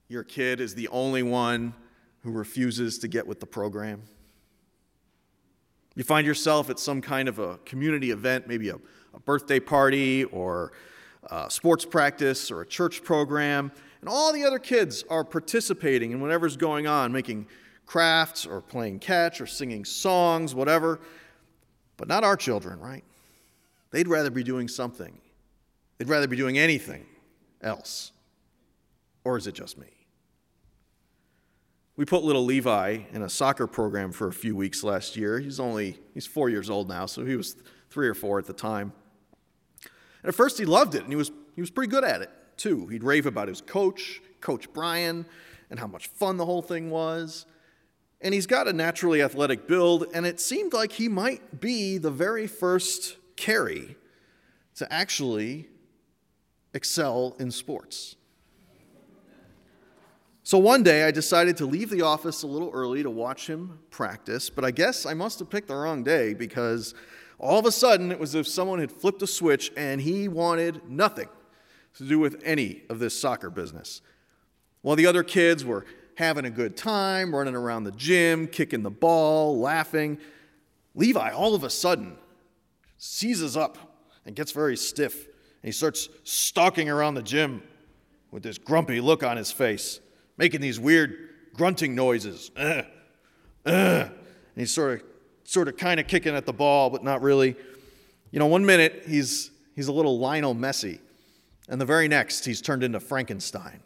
your 0.09 0.23
kid 0.23 0.61
is 0.61 0.75
the 0.75 0.89
only 0.89 1.23
one 1.23 1.73
who 2.21 2.31
refuses 2.31 2.99
to 2.99 3.09
get 3.09 3.27
with 3.27 3.41
the 3.41 3.47
program? 3.47 4.03
You 5.95 6.05
find 6.05 6.27
yourself 6.27 6.69
at 6.69 6.79
some 6.79 7.01
kind 7.01 7.31
of 7.31 7.39
a 7.39 7.57
community 7.65 8.11
event, 8.11 8.47
maybe 8.47 8.69
a, 8.69 8.75
a 9.15 9.21
birthday 9.21 9.59
party 9.59 10.25
or 10.25 10.73
a 11.31 11.51
sports 11.51 11.87
practice 11.87 12.51
or 12.51 12.61
a 12.61 12.67
church 12.67 13.03
program, 13.03 13.73
and 14.03 14.11
all 14.11 14.35
the 14.35 14.45
other 14.45 14.59
kids 14.59 15.03
are 15.09 15.25
participating 15.25 16.13
in 16.13 16.21
whatever's 16.21 16.59
going 16.59 16.87
on, 16.87 17.11
making 17.11 17.47
crafts 17.87 18.45
or 18.45 18.61
playing 18.61 18.99
catch 18.99 19.41
or 19.41 19.47
singing 19.47 19.87
songs, 19.87 20.55
whatever. 20.55 21.01
But 21.97 22.07
not 22.07 22.23
our 22.23 22.37
children, 22.37 22.81
right? 22.81 23.03
They'd 23.93 24.09
rather 24.09 24.31
be 24.31 24.43
doing 24.43 24.69
something. 24.69 25.19
They'd 25.97 26.09
rather 26.11 26.29
be 26.29 26.37
doing 26.37 26.59
anything 26.59 27.07
else. 27.63 28.13
Or 29.25 29.37
is 29.37 29.47
it 29.47 29.55
just 29.55 29.79
me? 29.79 29.89
We 31.97 32.05
put 32.05 32.23
little 32.23 32.45
Levi 32.45 33.01
in 33.13 33.23
a 33.23 33.29
soccer 33.29 33.67
program 33.67 34.13
for 34.13 34.29
a 34.29 34.33
few 34.33 34.55
weeks 34.55 34.85
last 34.85 35.17
year. 35.17 35.41
He's 35.41 35.59
only 35.59 35.99
he's 36.15 36.27
4 36.27 36.49
years 36.49 36.71
old 36.71 36.89
now, 36.89 37.07
so 37.07 37.25
he 37.25 37.35
was 37.35 37.57
3 37.91 38.09
or 38.09 38.15
4 38.15 38.39
at 38.39 38.47
the 38.47 38.53
time. 38.53 38.93
And 39.83 40.29
at 40.29 40.35
first 40.35 40.59
he 40.59 40.65
loved 40.65 40.95
it 40.95 41.03
and 41.03 41.11
he 41.11 41.17
was 41.17 41.33
he 41.57 41.61
was 41.61 41.71
pretty 41.71 41.91
good 41.91 42.05
at 42.05 42.23
it 42.23 42.31
too. 42.57 42.87
He'd 42.87 43.03
rave 43.03 43.27
about 43.27 43.49
his 43.49 43.61
coach, 43.61 44.21
Coach 44.41 44.73
Brian, 44.73 45.27
and 45.71 45.81
how 45.81 45.89
much 45.89 46.07
fun 46.07 46.37
the 46.37 46.47
whole 46.47 46.63
thing 46.63 46.91
was. 46.91 47.47
And 48.21 48.33
he's 48.33 48.47
got 48.47 48.69
a 48.69 48.73
naturally 48.73 49.23
athletic 49.23 49.67
build, 49.67 50.07
and 50.15 50.27
it 50.27 50.41
seemed 50.41 50.73
like 50.73 50.93
he 50.93 51.09
might 51.09 51.61
be 51.61 51.99
the 51.99 52.11
very 52.11 52.47
first 52.47 53.17
Carey 53.37 53.97
to 54.77 54.93
actually 54.93 55.69
excel 56.75 57.37
in 57.39 57.51
sports. 57.51 58.17
So 60.43 60.57
one 60.57 60.83
day 60.83 61.05
I 61.05 61.11
decided 61.11 61.59
to 61.59 61.67
leave 61.67 61.91
the 61.91 62.03
office 62.03 62.43
a 62.43 62.47
little 62.47 62.71
early 62.73 63.03
to 63.03 63.11
watch 63.11 63.47
him 63.47 63.81
practice, 63.91 64.49
but 64.49 64.65
I 64.65 64.71
guess 64.71 65.05
I 65.05 65.13
must 65.13 65.39
have 65.41 65.51
picked 65.51 65.69
the 65.69 65.77
wrong 65.77 66.03
day 66.03 66.33
because 66.33 66.95
all 67.39 67.59
of 67.59 67.67
a 67.67 67.73
sudden 67.73 68.11
it 68.11 68.19
was 68.19 68.35
as 68.35 68.47
if 68.47 68.49
someone 68.49 68.79
had 68.79 68.91
flipped 68.91 69.21
a 69.23 69.27
switch 69.27 69.71
and 69.77 70.01
he 70.01 70.27
wanted 70.27 70.89
nothing 70.89 71.29
to 71.97 72.05
do 72.05 72.19
with 72.19 72.41
any 72.45 72.83
of 72.89 72.99
this 72.99 73.19
soccer 73.19 73.51
business. 73.51 74.01
While 74.81 74.97
the 74.97 75.07
other 75.07 75.23
kids 75.23 75.65
were 75.65 75.85
having 76.19 76.45
a 76.45 76.51
good 76.51 76.77
time, 76.77 77.33
running 77.33 77.55
around 77.55 77.85
the 77.85 77.93
gym, 77.93 78.49
kicking 78.49 78.83
the 78.83 78.91
ball, 78.91 79.57
laughing. 79.61 80.19
Levi, 80.97 81.31
all 81.31 81.55
of 81.55 81.63
a 81.63 81.71
sudden, 81.71 82.17
seizes 82.97 83.57
up 83.57 84.01
and 84.27 84.35
gets 84.35 84.51
very 84.51 84.77
stiff. 84.77 85.28
He 85.63 85.73
starts 85.73 86.09
stalking 86.25 86.89
around 86.89 87.15
the 87.15 87.23
gym 87.23 87.63
with 88.31 88.43
this 88.43 88.59
grumpy 88.59 89.01
look 89.01 89.23
on 89.23 89.37
his 89.37 89.51
face, 89.51 90.01
making 90.37 90.61
these 90.61 90.79
weird 90.79 91.29
grunting 91.55 91.95
noises. 91.95 92.51
Uh, 92.57 92.83
uh. 93.67 94.09
And 94.09 94.13
he's 94.57 94.73
sort 94.73 95.01
of, 95.01 95.07
sort 95.45 95.69
of 95.69 95.77
kind 95.77 96.01
of 96.01 96.07
kicking 96.07 96.35
at 96.35 96.47
the 96.47 96.53
ball, 96.53 96.91
but 96.91 97.05
not 97.05 97.23
really. 97.23 97.57
You 98.31 98.39
know, 98.39 98.47
one 98.47 98.65
minute 98.65 99.05
he's, 99.07 99.51
he's 99.75 99.89
a 99.89 99.93
little 99.93 100.19
Lionel 100.19 100.55
Messi, 100.55 101.01
and 101.69 101.81
the 101.81 101.87
very 101.87 102.09
next 102.09 102.45
he's 102.45 102.61
turned 102.61 102.83
into 102.83 103.01
Frankenstein. 103.01 103.81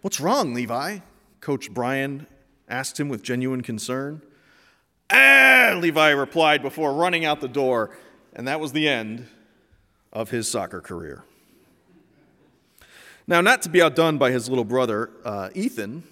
What's 0.00 0.20
wrong, 0.20 0.54
Levi? 0.54 0.98
Coach 1.40 1.72
Brian 1.72 2.26
asked 2.68 2.98
him 2.98 3.08
with 3.08 3.22
genuine 3.22 3.62
concern. 3.62 4.22
Ah, 5.10 5.76
Levi 5.78 6.10
replied 6.10 6.62
before 6.62 6.92
running 6.94 7.24
out 7.24 7.40
the 7.40 7.48
door, 7.48 7.96
and 8.32 8.48
that 8.48 8.60
was 8.60 8.72
the 8.72 8.88
end 8.88 9.28
of 10.12 10.30
his 10.30 10.48
soccer 10.48 10.80
career. 10.80 11.24
Now, 13.26 13.40
not 13.40 13.62
to 13.62 13.68
be 13.68 13.80
outdone 13.80 14.18
by 14.18 14.30
his 14.30 14.48
little 14.48 14.64
brother, 14.64 15.10
uh, 15.24 15.50
Ethan, 15.54 16.02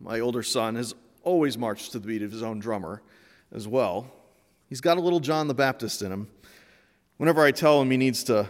my 0.00 0.20
older 0.20 0.42
son, 0.42 0.76
has 0.76 0.94
always 1.22 1.58
marched 1.58 1.92
to 1.92 1.98
the 1.98 2.06
beat 2.06 2.22
of 2.22 2.30
his 2.30 2.42
own 2.42 2.60
drummer 2.60 3.02
as 3.52 3.66
well. 3.66 4.12
He's 4.68 4.80
got 4.80 4.96
a 4.96 5.00
little 5.00 5.20
John 5.20 5.48
the 5.48 5.54
Baptist 5.54 6.02
in 6.02 6.12
him. 6.12 6.28
Whenever 7.16 7.42
I 7.42 7.50
tell 7.50 7.82
him 7.82 7.90
he 7.90 7.96
needs 7.96 8.22
to 8.24 8.48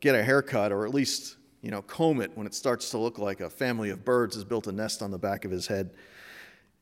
get 0.00 0.14
a 0.14 0.22
haircut 0.22 0.72
or 0.72 0.86
at 0.86 0.92
least, 0.92 1.36
you 1.62 1.70
know, 1.70 1.82
comb 1.82 2.20
it 2.20 2.30
when 2.34 2.46
it 2.46 2.54
starts 2.54 2.90
to 2.90 2.98
look 2.98 3.18
like 3.18 3.40
a 3.40 3.48
family 3.48 3.90
of 3.90 4.04
birds 4.04 4.34
has 4.34 4.44
built 4.44 4.66
a 4.66 4.72
nest 4.72 5.02
on 5.02 5.10
the 5.10 5.18
back 5.18 5.44
of 5.44 5.50
his 5.50 5.66
head, 5.66 5.90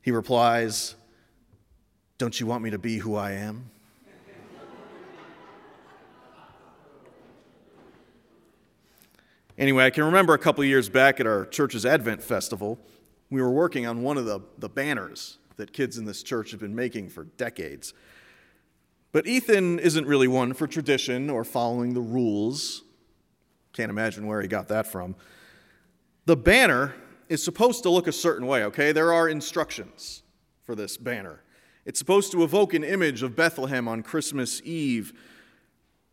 he 0.02 0.10
replies, 0.10 0.94
Don't 2.18 2.38
you 2.40 2.46
want 2.46 2.62
me 2.62 2.70
to 2.70 2.78
be 2.78 2.98
who 2.98 3.14
I 3.14 3.32
am? 3.32 3.70
Anyway, 9.58 9.86
I 9.86 9.90
can 9.90 10.04
remember 10.04 10.34
a 10.34 10.38
couple 10.38 10.62
years 10.64 10.90
back 10.90 11.18
at 11.18 11.26
our 11.26 11.46
church's 11.46 11.86
Advent 11.86 12.22
Festival, 12.22 12.78
we 13.30 13.40
were 13.40 13.50
working 13.50 13.86
on 13.86 14.02
one 14.02 14.18
of 14.18 14.26
the, 14.26 14.40
the 14.58 14.68
banners 14.68 15.38
that 15.56 15.72
kids 15.72 15.96
in 15.96 16.04
this 16.04 16.22
church 16.22 16.50
have 16.50 16.60
been 16.60 16.74
making 16.74 17.08
for 17.08 17.24
decades. 17.24 17.94
But 19.12 19.26
Ethan 19.26 19.78
isn't 19.78 20.06
really 20.06 20.28
one 20.28 20.52
for 20.52 20.66
tradition 20.66 21.30
or 21.30 21.42
following 21.42 21.94
the 21.94 22.02
rules. 22.02 22.82
Can't 23.72 23.88
imagine 23.88 24.26
where 24.26 24.42
he 24.42 24.48
got 24.48 24.68
that 24.68 24.86
from. 24.86 25.16
The 26.26 26.36
banner 26.36 26.94
is 27.30 27.42
supposed 27.42 27.82
to 27.84 27.90
look 27.90 28.06
a 28.06 28.12
certain 28.12 28.46
way, 28.46 28.64
okay? 28.64 28.92
There 28.92 29.10
are 29.10 29.26
instructions 29.26 30.22
for 30.64 30.74
this 30.74 30.98
banner. 30.98 31.40
It's 31.86 31.98
supposed 31.98 32.30
to 32.32 32.44
evoke 32.44 32.74
an 32.74 32.84
image 32.84 33.22
of 33.22 33.34
Bethlehem 33.34 33.88
on 33.88 34.02
Christmas 34.02 34.60
Eve, 34.64 35.14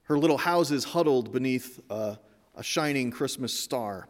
her 0.04 0.18
little 0.18 0.38
houses 0.38 0.86
huddled 0.86 1.34
beneath 1.34 1.82
a, 1.90 2.20
a 2.56 2.64
shining 2.64 3.12
Christmas 3.12 3.54
star. 3.54 4.08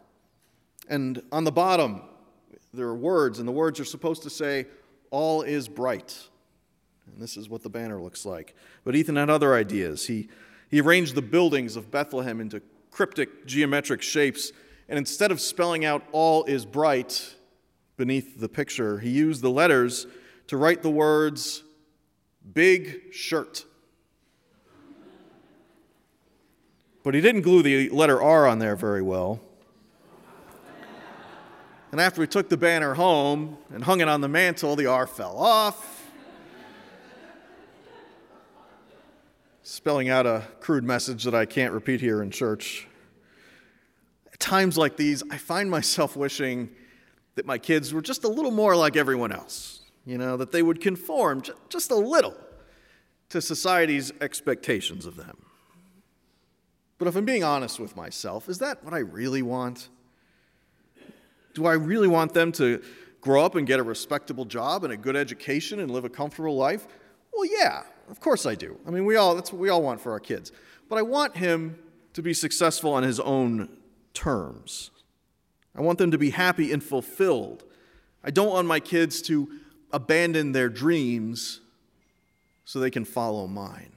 And 0.88 1.22
on 1.32 1.44
the 1.44 1.52
bottom, 1.52 2.02
there 2.72 2.86
are 2.86 2.94
words, 2.94 3.38
and 3.38 3.48
the 3.48 3.52
words 3.52 3.80
are 3.80 3.84
supposed 3.84 4.22
to 4.24 4.30
say, 4.30 4.66
All 5.10 5.42
is 5.42 5.68
bright. 5.68 6.28
And 7.06 7.20
this 7.20 7.36
is 7.36 7.48
what 7.48 7.62
the 7.62 7.68
banner 7.68 8.00
looks 8.00 8.24
like. 8.24 8.54
But 8.84 8.96
Ethan 8.96 9.16
had 9.16 9.30
other 9.30 9.54
ideas. 9.54 10.06
He, 10.06 10.28
he 10.70 10.80
arranged 10.80 11.14
the 11.14 11.22
buildings 11.22 11.76
of 11.76 11.90
Bethlehem 11.90 12.40
into 12.40 12.62
cryptic 12.90 13.46
geometric 13.46 14.02
shapes, 14.02 14.52
and 14.88 14.98
instead 14.98 15.30
of 15.30 15.40
spelling 15.40 15.84
out 15.84 16.04
all 16.12 16.44
is 16.44 16.64
bright 16.64 17.34
beneath 17.96 18.40
the 18.40 18.48
picture, 18.48 18.98
he 18.98 19.10
used 19.10 19.42
the 19.42 19.50
letters 19.50 20.06
to 20.48 20.56
write 20.56 20.82
the 20.82 20.90
words 20.90 21.62
big 22.52 23.12
shirt. 23.12 23.64
But 27.04 27.14
he 27.14 27.20
didn't 27.20 27.42
glue 27.42 27.62
the 27.62 27.90
letter 27.90 28.20
R 28.20 28.46
on 28.46 28.58
there 28.58 28.74
very 28.74 29.02
well. 29.02 29.40
And 31.92 32.00
after 32.00 32.20
we 32.20 32.26
took 32.26 32.48
the 32.48 32.56
banner 32.56 32.94
home 32.94 33.58
and 33.72 33.84
hung 33.84 34.00
it 34.00 34.08
on 34.08 34.20
the 34.20 34.28
mantle, 34.28 34.74
the 34.74 34.86
R 34.86 35.06
fell 35.06 35.36
off. 35.36 36.10
Spelling 39.62 40.08
out 40.08 40.26
a 40.26 40.42
crude 40.60 40.82
message 40.82 41.24
that 41.24 41.34
I 41.34 41.44
can't 41.44 41.72
repeat 41.72 42.00
here 42.00 42.22
in 42.22 42.30
church. 42.30 42.88
At 44.32 44.40
times 44.40 44.76
like 44.76 44.96
these, 44.96 45.22
I 45.30 45.36
find 45.36 45.70
myself 45.70 46.16
wishing 46.16 46.70
that 47.34 47.46
my 47.46 47.58
kids 47.58 47.92
were 47.92 48.02
just 48.02 48.24
a 48.24 48.28
little 48.28 48.50
more 48.50 48.74
like 48.74 48.96
everyone 48.96 49.30
else. 49.30 49.82
You 50.06 50.18
know, 50.18 50.36
that 50.38 50.52
they 50.52 50.62
would 50.62 50.80
conform 50.80 51.42
just 51.68 51.90
a 51.90 51.96
little 51.96 52.36
to 53.28 53.40
society's 53.40 54.10
expectations 54.20 55.06
of 55.06 55.16
them. 55.16 55.36
But 56.98 57.08
if 57.08 57.16
I'm 57.16 57.24
being 57.24 57.44
honest 57.44 57.80
with 57.80 57.96
myself, 57.96 58.48
is 58.48 58.58
that 58.58 58.84
what 58.84 58.94
I 58.94 58.98
really 58.98 59.42
want? 59.42 59.88
Do 61.54 61.66
I 61.66 61.74
really 61.74 62.08
want 62.08 62.34
them 62.34 62.52
to 62.52 62.82
grow 63.20 63.44
up 63.44 63.54
and 63.54 63.66
get 63.66 63.80
a 63.80 63.82
respectable 63.82 64.44
job 64.44 64.84
and 64.84 64.92
a 64.92 64.96
good 64.96 65.16
education 65.16 65.80
and 65.80 65.90
live 65.90 66.04
a 66.04 66.08
comfortable 66.08 66.56
life? 66.56 66.86
Well, 67.32 67.46
yeah, 67.46 67.82
of 68.10 68.20
course 68.20 68.46
I 68.46 68.54
do. 68.54 68.78
I 68.86 68.90
mean, 68.90 69.04
we 69.04 69.16
all, 69.16 69.34
that's 69.34 69.52
what 69.52 69.60
we 69.60 69.68
all 69.68 69.82
want 69.82 70.00
for 70.00 70.12
our 70.12 70.20
kids. 70.20 70.52
But 70.88 70.96
I 70.96 71.02
want 71.02 71.36
him 71.36 71.78
to 72.12 72.22
be 72.22 72.34
successful 72.34 72.92
on 72.92 73.02
his 73.02 73.18
own 73.18 73.68
terms. 74.12 74.90
I 75.76 75.80
want 75.80 75.98
them 75.98 76.12
to 76.12 76.18
be 76.18 76.30
happy 76.30 76.72
and 76.72 76.82
fulfilled. 76.82 77.64
I 78.22 78.30
don't 78.30 78.50
want 78.50 78.68
my 78.68 78.78
kids 78.78 79.20
to 79.22 79.48
abandon 79.92 80.52
their 80.52 80.68
dreams 80.68 81.60
so 82.64 82.78
they 82.78 82.90
can 82.90 83.04
follow 83.04 83.46
mine. 83.46 83.93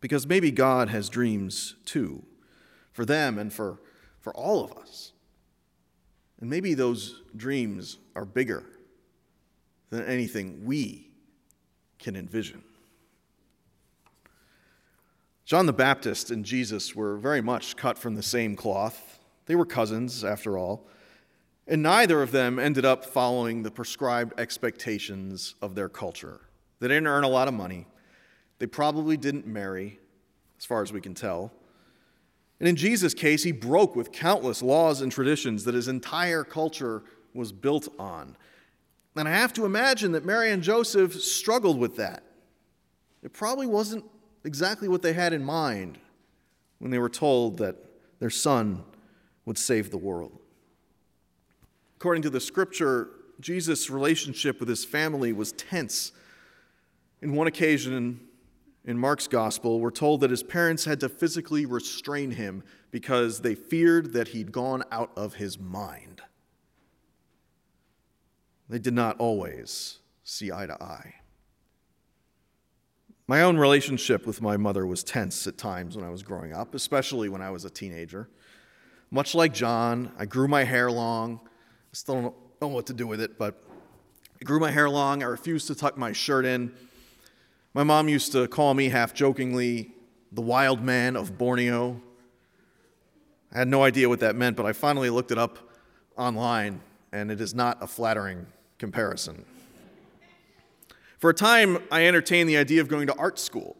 Because 0.00 0.26
maybe 0.26 0.50
God 0.50 0.88
has 0.88 1.08
dreams 1.08 1.74
too, 1.84 2.24
for 2.92 3.04
them 3.04 3.38
and 3.38 3.52
for 3.52 3.80
for 4.20 4.36
all 4.36 4.62
of 4.62 4.72
us. 4.72 5.12
And 6.40 6.50
maybe 6.50 6.74
those 6.74 7.22
dreams 7.34 7.98
are 8.14 8.24
bigger 8.24 8.64
than 9.90 10.04
anything 10.04 10.64
we 10.64 11.10
can 11.98 12.14
envision. 12.14 12.62
John 15.44 15.64
the 15.64 15.72
Baptist 15.72 16.30
and 16.30 16.44
Jesus 16.44 16.94
were 16.94 17.16
very 17.16 17.40
much 17.40 17.74
cut 17.74 17.96
from 17.96 18.14
the 18.14 18.22
same 18.22 18.54
cloth. 18.54 19.18
They 19.46 19.56
were 19.56 19.64
cousins, 19.64 20.22
after 20.22 20.58
all, 20.58 20.86
and 21.66 21.82
neither 21.82 22.20
of 22.20 22.32
them 22.32 22.58
ended 22.58 22.84
up 22.84 23.04
following 23.04 23.62
the 23.62 23.70
prescribed 23.70 24.38
expectations 24.38 25.54
of 25.62 25.74
their 25.74 25.88
culture. 25.88 26.40
They 26.80 26.88
didn't 26.88 27.06
earn 27.06 27.24
a 27.24 27.28
lot 27.28 27.48
of 27.48 27.54
money. 27.54 27.86
They 28.58 28.66
probably 28.66 29.16
didn't 29.16 29.46
marry, 29.46 29.98
as 30.58 30.64
far 30.64 30.82
as 30.82 30.92
we 30.92 31.00
can 31.00 31.14
tell. 31.14 31.52
And 32.60 32.68
in 32.68 32.76
Jesus' 32.76 33.14
case, 33.14 33.44
he 33.44 33.52
broke 33.52 33.94
with 33.94 34.10
countless 34.10 34.62
laws 34.62 35.00
and 35.00 35.12
traditions 35.12 35.64
that 35.64 35.74
his 35.74 35.88
entire 35.88 36.42
culture 36.42 37.02
was 37.34 37.52
built 37.52 37.88
on. 37.98 38.36
And 39.16 39.28
I 39.28 39.32
have 39.32 39.52
to 39.54 39.64
imagine 39.64 40.12
that 40.12 40.24
Mary 40.24 40.50
and 40.50 40.62
Joseph 40.62 41.20
struggled 41.20 41.78
with 41.78 41.96
that. 41.96 42.24
It 43.22 43.32
probably 43.32 43.66
wasn't 43.66 44.04
exactly 44.44 44.88
what 44.88 45.02
they 45.02 45.12
had 45.12 45.32
in 45.32 45.44
mind 45.44 45.98
when 46.78 46.90
they 46.90 46.98
were 46.98 47.08
told 47.08 47.58
that 47.58 47.76
their 48.20 48.30
son 48.30 48.84
would 49.44 49.58
save 49.58 49.90
the 49.90 49.98
world. 49.98 50.38
According 51.96 52.22
to 52.22 52.30
the 52.30 52.40
scripture, 52.40 53.10
Jesus' 53.40 53.90
relationship 53.90 54.60
with 54.60 54.68
his 54.68 54.84
family 54.84 55.32
was 55.32 55.52
tense. 55.52 56.12
In 57.22 57.34
one 57.34 57.48
occasion, 57.48 58.20
in 58.84 58.98
Mark's 58.98 59.28
gospel, 59.28 59.80
we're 59.80 59.90
told 59.90 60.20
that 60.20 60.30
his 60.30 60.42
parents 60.42 60.84
had 60.84 61.00
to 61.00 61.08
physically 61.08 61.66
restrain 61.66 62.30
him 62.30 62.62
because 62.90 63.40
they 63.40 63.54
feared 63.54 64.12
that 64.14 64.28
he'd 64.28 64.52
gone 64.52 64.82
out 64.90 65.10
of 65.16 65.34
his 65.34 65.58
mind. 65.58 66.22
They 68.68 68.78
did 68.78 68.94
not 68.94 69.18
always 69.18 69.98
see 70.24 70.52
eye 70.52 70.66
to 70.66 70.82
eye. 70.82 71.14
My 73.26 73.42
own 73.42 73.58
relationship 73.58 74.26
with 74.26 74.40
my 74.40 74.56
mother 74.56 74.86
was 74.86 75.04
tense 75.04 75.46
at 75.46 75.58
times 75.58 75.96
when 75.96 76.04
I 76.04 76.10
was 76.10 76.22
growing 76.22 76.54
up, 76.54 76.74
especially 76.74 77.28
when 77.28 77.42
I 77.42 77.50
was 77.50 77.66
a 77.66 77.70
teenager. 77.70 78.28
Much 79.10 79.34
like 79.34 79.52
John, 79.52 80.12
I 80.18 80.24
grew 80.24 80.48
my 80.48 80.64
hair 80.64 80.90
long. 80.90 81.40
I 81.44 81.92
still 81.92 82.14
don't 82.22 82.34
know 82.62 82.68
what 82.68 82.86
to 82.86 82.94
do 82.94 83.06
with 83.06 83.20
it, 83.20 83.38
but 83.38 83.62
I 84.40 84.44
grew 84.44 84.60
my 84.60 84.70
hair 84.70 84.88
long. 84.88 85.22
I 85.22 85.26
refused 85.26 85.66
to 85.66 85.74
tuck 85.74 85.98
my 85.98 86.12
shirt 86.12 86.46
in. 86.46 86.72
My 87.74 87.84
mom 87.84 88.08
used 88.08 88.32
to 88.32 88.48
call 88.48 88.74
me 88.74 88.88
half 88.88 89.14
jokingly 89.14 89.92
the 90.32 90.40
wild 90.40 90.82
man 90.82 91.16
of 91.16 91.38
Borneo. 91.38 92.00
I 93.52 93.58
had 93.58 93.68
no 93.68 93.82
idea 93.82 94.08
what 94.08 94.20
that 94.20 94.36
meant, 94.36 94.56
but 94.56 94.66
I 94.66 94.72
finally 94.72 95.10
looked 95.10 95.30
it 95.30 95.38
up 95.38 95.58
online, 96.16 96.80
and 97.12 97.30
it 97.30 97.40
is 97.40 97.54
not 97.54 97.82
a 97.82 97.86
flattering 97.86 98.46
comparison. 98.78 99.44
For 101.18 101.30
a 101.30 101.34
time, 101.34 101.78
I 101.90 102.06
entertained 102.06 102.48
the 102.48 102.56
idea 102.56 102.80
of 102.80 102.88
going 102.88 103.06
to 103.06 103.16
art 103.16 103.38
school, 103.38 103.76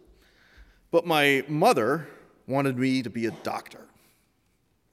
but 0.91 1.07
my 1.07 1.45
mother 1.49 2.09
wanted 2.47 2.79
me 2.79 3.03
to 3.03 3.11
be 3.11 3.27
a 3.27 3.31
doctor. 3.31 3.81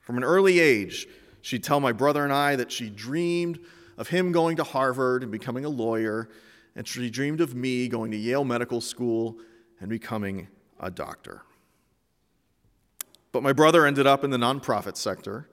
From 0.01 0.17
an 0.17 0.23
early 0.23 0.59
age, 0.59 1.07
She'd 1.45 1.63
tell 1.63 1.79
my 1.79 1.91
brother 1.91 2.23
and 2.23 2.33
I 2.33 2.55
that 2.55 2.71
she 2.71 2.89
dreamed 2.89 3.59
of 3.99 4.07
him 4.07 4.31
going 4.31 4.57
to 4.57 4.63
Harvard 4.63 5.21
and 5.21 5.31
becoming 5.31 5.63
a 5.63 5.69
lawyer, 5.69 6.27
and 6.75 6.87
she 6.87 7.09
dreamed 7.09 7.41
of 7.41 7.55
me 7.55 7.87
going 7.87 8.11
to 8.11 8.17
Yale 8.17 8.43
Medical 8.43 8.81
School 8.81 9.37
and 9.79 9.89
becoming 9.89 10.47
a 10.79 10.91
doctor. 10.91 11.43
But 13.31 13.43
my 13.43 13.53
brother 13.53 13.85
ended 13.85 14.07
up 14.07 14.23
in 14.23 14.29
the 14.29 14.37
nonprofit 14.37 14.97
sector, 14.97 15.49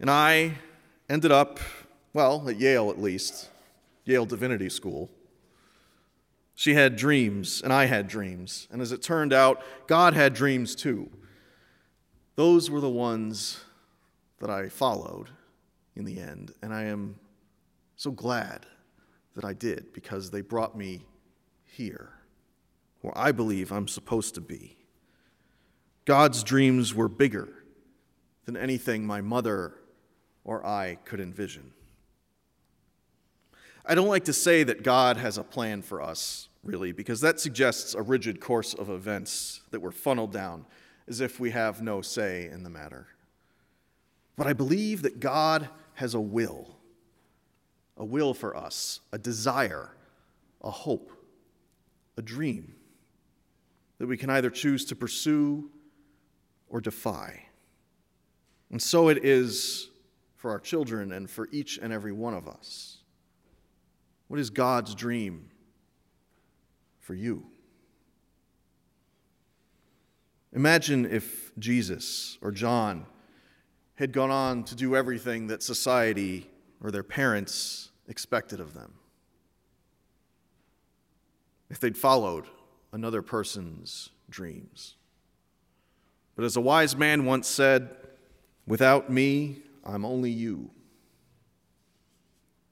and 0.00 0.10
I 0.10 0.54
ended 1.08 1.32
up, 1.32 1.60
well, 2.12 2.48
at 2.48 2.58
Yale 2.58 2.90
at 2.90 3.00
least, 3.00 3.50
Yale 4.04 4.26
Divinity 4.26 4.68
School. 4.68 5.10
She 6.54 6.74
had 6.74 6.96
dreams, 6.96 7.62
and 7.62 7.72
I 7.72 7.86
had 7.86 8.08
dreams. 8.08 8.68
And 8.70 8.80
as 8.82 8.92
it 8.92 9.02
turned 9.02 9.32
out, 9.32 9.62
God 9.86 10.14
had 10.14 10.34
dreams 10.34 10.74
too. 10.74 11.10
Those 12.36 12.70
were 12.70 12.80
the 12.80 12.90
ones 12.90 13.62
that 14.38 14.50
I 14.50 14.68
followed 14.68 15.30
in 15.94 16.04
the 16.04 16.18
end, 16.18 16.52
and 16.62 16.72
I 16.72 16.84
am 16.84 17.16
so 17.96 18.10
glad 18.10 18.66
that 19.34 19.44
I 19.44 19.52
did 19.52 19.92
because 19.92 20.30
they 20.30 20.40
brought 20.40 20.76
me 20.76 21.06
here, 21.64 22.10
where 23.00 23.16
I 23.16 23.32
believe 23.32 23.72
I'm 23.72 23.88
supposed 23.88 24.34
to 24.34 24.40
be. 24.40 24.76
God's 26.04 26.42
dreams 26.42 26.94
were 26.94 27.08
bigger 27.08 27.48
than 28.44 28.56
anything 28.56 29.06
my 29.06 29.20
mother 29.20 29.74
or 30.44 30.66
I 30.66 30.98
could 31.04 31.20
envision. 31.20 31.72
I 33.84 33.94
don't 33.94 34.08
like 34.08 34.24
to 34.24 34.32
say 34.32 34.62
that 34.64 34.82
God 34.82 35.16
has 35.16 35.38
a 35.38 35.44
plan 35.44 35.82
for 35.82 36.00
us, 36.00 36.48
really, 36.62 36.92
because 36.92 37.20
that 37.20 37.40
suggests 37.40 37.94
a 37.94 38.02
rigid 38.02 38.40
course 38.40 38.74
of 38.74 38.90
events 38.90 39.60
that 39.70 39.80
we're 39.80 39.90
funneled 39.90 40.32
down 40.32 40.66
as 41.08 41.20
if 41.20 41.40
we 41.40 41.50
have 41.50 41.82
no 41.82 42.00
say 42.00 42.46
in 42.46 42.62
the 42.62 42.70
matter. 42.70 43.08
But 44.36 44.46
I 44.46 44.52
believe 44.52 45.02
that 45.02 45.20
God 45.20 45.68
has 45.94 46.14
a 46.14 46.20
will, 46.20 46.76
a 47.96 48.04
will 48.04 48.34
for 48.34 48.56
us, 48.56 49.00
a 49.12 49.18
desire, 49.18 49.90
a 50.62 50.70
hope, 50.70 51.12
a 52.16 52.22
dream 52.22 52.74
that 53.98 54.06
we 54.06 54.16
can 54.16 54.30
either 54.30 54.50
choose 54.50 54.84
to 54.86 54.96
pursue 54.96 55.70
or 56.68 56.80
defy. 56.80 57.46
And 58.70 58.80
so 58.80 59.08
it 59.08 59.24
is 59.24 59.90
for 60.36 60.50
our 60.50 60.58
children 60.58 61.12
and 61.12 61.30
for 61.30 61.48
each 61.52 61.78
and 61.78 61.92
every 61.92 62.12
one 62.12 62.34
of 62.34 62.48
us. 62.48 62.98
What 64.28 64.40
is 64.40 64.50
God's 64.50 64.94
dream 64.94 65.50
for 66.98 67.14
you? 67.14 67.46
Imagine 70.54 71.06
if 71.06 71.52
Jesus 71.58 72.38
or 72.42 72.50
John 72.50 73.06
had 73.94 74.12
gone 74.12 74.30
on 74.30 74.64
to 74.64 74.74
do 74.74 74.96
everything 74.96 75.46
that 75.46 75.62
society 75.62 76.50
or 76.82 76.90
their 76.90 77.02
parents 77.02 77.90
expected 78.08 78.60
of 78.60 78.74
them. 78.74 78.94
If 81.70 81.80
they'd 81.80 81.96
followed 81.96 82.46
another 82.92 83.22
person's 83.22 84.10
dreams. 84.28 84.96
But 86.34 86.44
as 86.44 86.56
a 86.56 86.60
wise 86.60 86.96
man 86.96 87.24
once 87.24 87.48
said, 87.48 87.96
without 88.66 89.10
me, 89.10 89.62
I'm 89.84 90.04
only 90.04 90.30
you. 90.30 90.70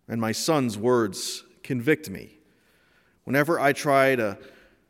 And 0.08 0.20
my 0.20 0.32
son's 0.32 0.76
words 0.76 1.44
convict 1.62 2.10
me. 2.10 2.38
Whenever 3.24 3.60
I 3.60 3.72
try 3.72 4.16
to 4.16 4.38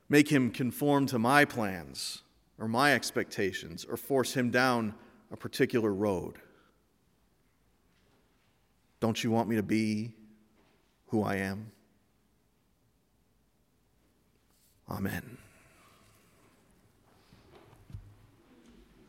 make 0.08 0.28
him 0.28 0.50
conform 0.50 1.06
to 1.06 1.18
my 1.18 1.44
plans 1.44 2.22
or 2.58 2.68
my 2.68 2.94
expectations 2.94 3.84
or 3.84 3.96
force 3.96 4.34
him 4.34 4.50
down 4.50 4.94
a 5.30 5.36
particular 5.36 5.92
road. 5.92 6.36
Don't 9.00 9.24
you 9.24 9.30
want 9.30 9.48
me 9.48 9.56
to 9.56 9.62
be 9.62 10.12
who 11.08 11.22
I 11.22 11.36
am? 11.36 11.72
Amen. 14.88 15.39